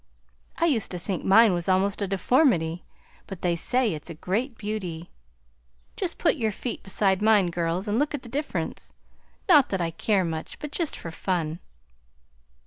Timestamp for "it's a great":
3.93-4.57